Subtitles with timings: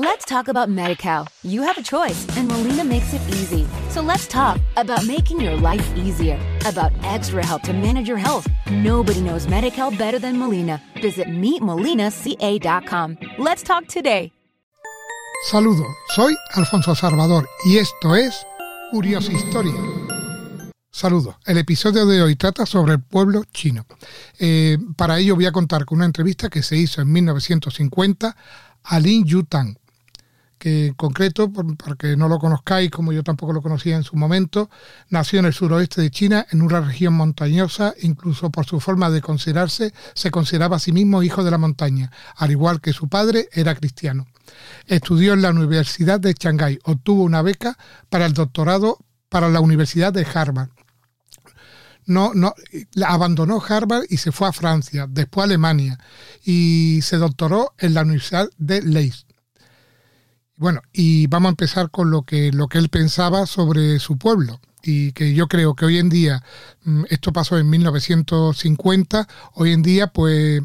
[0.00, 1.26] Let's talk about MediCal.
[1.42, 3.66] You have a choice, and Molina makes it easy.
[3.90, 8.46] So let's talk about making your life easier, about extra help to manage your health.
[8.70, 10.80] Nobody knows MediCal better than Molina.
[11.02, 13.18] Visit meetmolinaca.com.
[13.38, 14.30] Let's talk today.
[15.50, 18.46] Saludos, soy Alfonso Salvador y esto es
[18.92, 19.74] Curiosa Historia.
[20.92, 21.34] Saludos.
[21.44, 23.84] El episodio de hoy trata sobre el pueblo chino.
[24.38, 28.36] Eh, para ello voy a contar con una entrevista que se hizo en 1950
[28.84, 29.76] a Lin Yutang,
[30.58, 34.68] que en concreto, porque no lo conozcáis como yo tampoco lo conocía en su momento,
[35.08, 39.20] nació en el suroeste de China, en una región montañosa, incluso por su forma de
[39.20, 43.48] considerarse, se consideraba a sí mismo hijo de la montaña, al igual que su padre
[43.52, 44.26] era cristiano.
[44.86, 47.76] Estudió en la Universidad de Shanghái, obtuvo una beca
[48.08, 48.98] para el doctorado
[49.28, 50.70] para la Universidad de Harvard.
[52.06, 52.54] No, no,
[53.04, 55.98] abandonó Harvard y se fue a Francia, después a Alemania
[56.42, 59.27] y se doctoró en la Universidad de Leeds.
[60.58, 64.60] Bueno, y vamos a empezar con lo que, lo que él pensaba sobre su pueblo
[64.82, 66.42] y que yo creo que hoy en día,
[66.82, 70.60] mm, esto pasó en 1950, hoy en día pues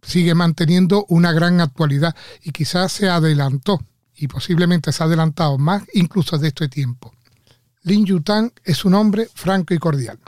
[0.00, 3.84] sigue manteniendo una gran actualidad y quizás se adelantó
[4.16, 7.12] y posiblemente se ha adelantado más incluso de este tiempo.
[7.82, 10.18] Lin Yutang es un hombre franco y cordial.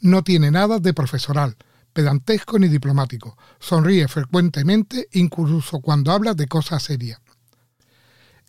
[0.00, 1.54] No tiene nada de profesoral,
[1.92, 3.36] pedantesco ni diplomático.
[3.60, 7.20] Sonríe frecuentemente incluso cuando habla de cosas serias.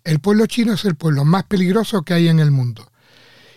[0.08, 2.94] El pueblo chino es el pueblo más peligroso que hay en el mundo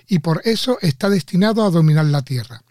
[0.08, 2.64] y por eso está destinado a dominar la tierra.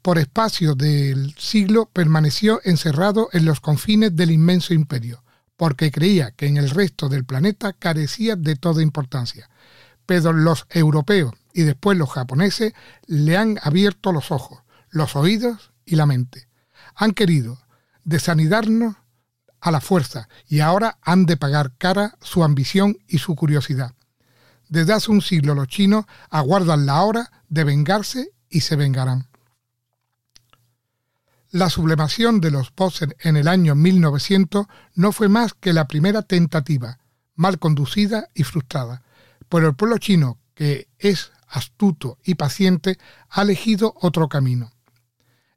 [0.00, 5.22] Por espacio del siglo permaneció encerrado en los confines del inmenso imperio,
[5.58, 9.50] porque creía que en el resto del planeta carecía de toda importancia.
[10.06, 12.72] Pero los europeos y después los japoneses
[13.06, 16.48] le han abierto los ojos, los oídos y la mente.
[16.94, 17.60] Han querido
[18.04, 18.96] desanidarnos
[19.60, 23.94] a la fuerza y ahora han de pagar cara su ambición y su curiosidad.
[24.68, 29.28] Desde hace un siglo los chinos aguardan la hora de vengarse y se vengarán.
[31.50, 36.22] La sublimación de los Posen en el año 1900 no fue más que la primera
[36.22, 36.98] tentativa,
[37.34, 39.02] mal conducida y frustrada,
[39.48, 42.98] pero el pueblo chino, que es astuto y paciente,
[43.30, 44.72] ha elegido otro camino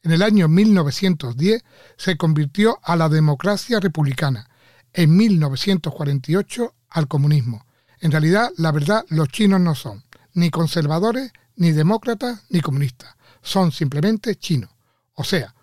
[0.03, 1.63] en el año 1910
[1.97, 4.49] se convirtió a la democracia republicana,
[4.93, 7.65] en 1948 al comunismo.
[7.99, 10.03] En realidad, la verdad, los chinos no son
[10.33, 13.15] ni conservadores, ni demócratas, ni comunistas.
[13.41, 14.71] Son simplemente chinos.
[15.13, 15.53] O sea,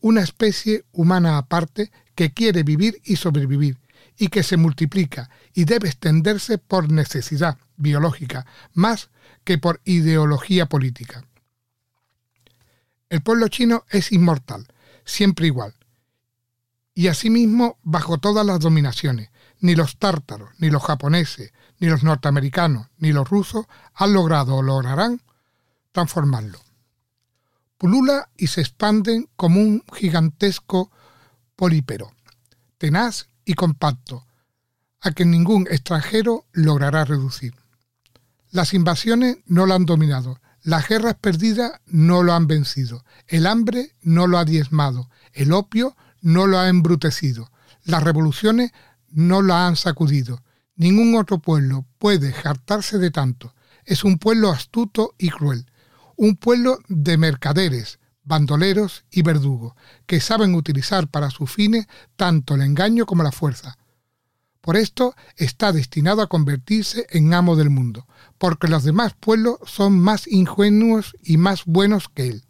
[0.00, 3.78] una especie humana aparte que quiere vivir y sobrevivir,
[4.16, 9.10] y que se multiplica y debe extenderse por necesidad biológica, más
[9.44, 11.24] que por ideología política.
[13.10, 14.68] El pueblo chino es inmortal,
[15.04, 15.74] siempre igual.
[16.94, 19.30] Y asimismo bajo todas las dominaciones.
[19.58, 24.62] Ni los tártaros, ni los japoneses, ni los norteamericanos, ni los rusos han logrado o
[24.62, 25.20] lograrán
[25.92, 26.60] transformarlo.
[27.76, 30.90] Pulula y se expanden como un gigantesco
[31.56, 32.12] polípero,
[32.78, 34.24] tenaz y compacto,
[35.00, 37.54] a que ningún extranjero logrará reducir.
[38.50, 43.94] Las invasiones no lo han dominado, las guerras perdidas no lo han vencido, el hambre
[44.02, 47.50] no lo ha diezmado, el opio no lo ha embrutecido,
[47.84, 48.72] las revoluciones
[49.10, 50.42] no lo han sacudido.
[50.76, 53.54] Ningún otro pueblo puede jartarse de tanto.
[53.84, 55.66] Es un pueblo astuto y cruel,
[56.16, 59.74] un pueblo de mercaderes, bandoleros y verdugos,
[60.06, 63.78] que saben utilizar para sus fines tanto el engaño como la fuerza.
[64.60, 68.06] Por esto está destinado a convertirse en amo del mundo,
[68.38, 72.44] porque los demás pueblos son más ingenuos y más buenos que él.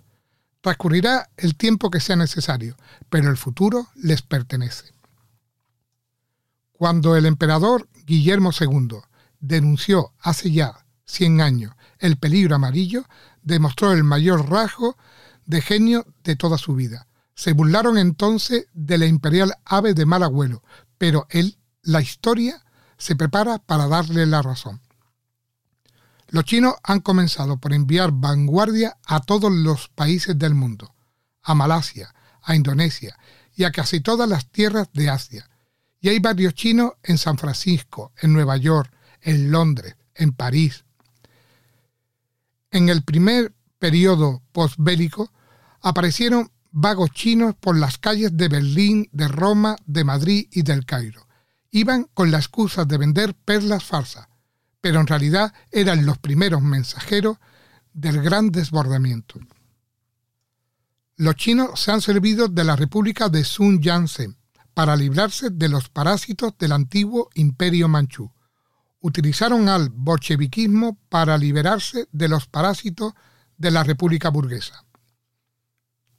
[0.60, 2.76] Transcurrirá el tiempo que sea necesario,
[3.08, 4.92] pero el futuro les pertenece.
[6.72, 8.98] Cuando el emperador Guillermo II
[9.38, 13.04] denunció hace ya 100 años el peligro amarillo,
[13.42, 14.96] demostró el mayor rasgo
[15.44, 17.06] de genio de toda su vida.
[17.34, 20.62] Se burlaron entonces de la imperial ave de mal agüero,
[20.98, 22.62] pero él la historia
[22.98, 24.80] se prepara para darle la razón.
[26.28, 30.94] Los chinos han comenzado por enviar vanguardia a todos los países del mundo,
[31.42, 33.18] a Malasia, a Indonesia
[33.56, 35.48] y a casi todas las tierras de Asia.
[36.00, 40.84] Y hay varios chinos en San Francisco, en Nueva York, en Londres, en París.
[42.70, 45.32] En el primer periodo postbélico
[45.80, 51.26] aparecieron vagos chinos por las calles de Berlín, de Roma, de Madrid y del Cairo
[51.70, 54.28] iban con la excusa de vender perlas falsas,
[54.80, 57.38] pero en realidad eran los primeros mensajeros
[57.92, 59.40] del gran desbordamiento.
[61.16, 64.36] Los chinos se han servido de la República de Sun Yat-sen
[64.72, 68.32] para librarse de los parásitos del antiguo imperio manchú.
[69.00, 73.12] Utilizaron al bolcheviquismo para liberarse de los parásitos
[73.58, 74.84] de la República burguesa.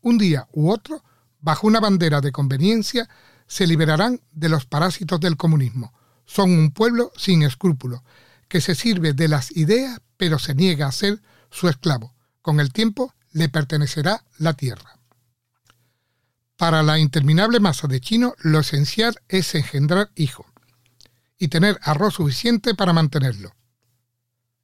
[0.02, 1.04] Un día u otro,
[1.40, 3.10] bajo una bandera de conveniencia,
[3.52, 5.94] se liberarán de los parásitos del comunismo.
[6.26, 8.00] Son un pueblo sin escrúpulos,
[8.48, 12.16] que se sirve de las ideas pero se niega a ser su esclavo.
[12.42, 14.98] Con el tiempo le pertenecerá la tierra.
[16.56, 20.46] Para la interminable masa de chino, lo esencial es engendrar hijos
[21.38, 23.54] y tener arroz suficiente para mantenerlo.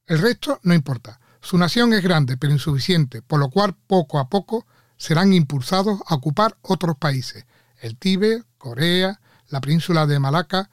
[0.06, 1.19] El resto no importa.
[1.42, 6.16] Su nación es grande pero insuficiente, por lo cual poco a poco serán impulsados a
[6.16, 7.45] ocupar otros países,
[7.81, 9.19] el Tíbet, Corea,
[9.50, 10.69] la península de Malaca.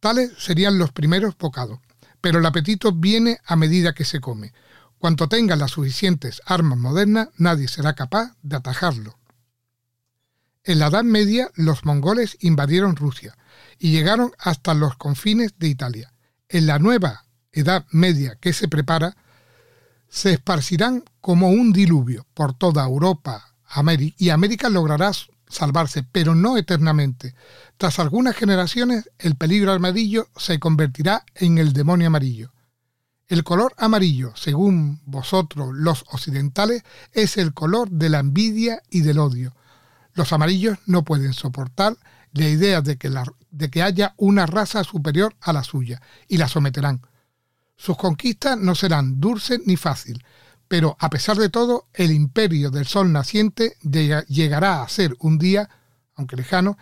[0.00, 1.80] Tales serían los primeros bocados,
[2.20, 4.52] pero el apetito viene a medida que se come.
[4.98, 9.18] Cuanto tengan las suficientes armas modernas, nadie será capaz de atajarlo.
[10.62, 13.36] En la Edad Media los mongoles invadieron Rusia
[13.78, 16.12] y llegaron hasta los confines de Italia.
[16.48, 19.16] En la nueva Edad Media que se prepara,
[20.08, 23.50] se esparcirán como un diluvio por toda Europa
[24.18, 25.12] y América logrará
[25.50, 27.34] salvarse, pero no eternamente.
[27.76, 32.52] Tras algunas generaciones, el peligro amarillo se convertirá en el demonio amarillo.
[33.28, 36.82] El color amarillo, según vosotros los occidentales,
[37.12, 39.54] es el color de la envidia y del odio.
[40.14, 41.96] Los amarillos no pueden soportar
[42.32, 43.12] la idea de que,
[43.50, 47.02] de que haya una raza superior a la suya y la someterán.
[47.76, 50.22] Sus conquistas no serán dulces ni fáciles,
[50.70, 55.68] pero a pesar de todo, el imperio del sol naciente llegará a ser un día,
[56.14, 56.78] aunque lejano,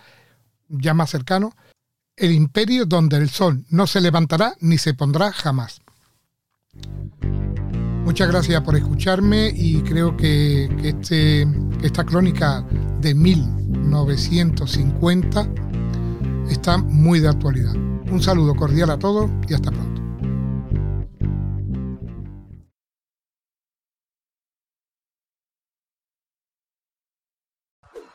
[0.68, 1.56] ya más cercano,
[2.14, 5.80] el imperio donde el sol no se levantará ni se pondrá jamás.
[8.04, 11.48] Muchas gracias por escucharme y creo que, este,
[11.82, 12.66] esta crónica
[13.00, 15.48] de 1950
[16.50, 17.74] está muy de actualidad.
[17.74, 19.87] Un saludo cordial a todos y hasta pronto.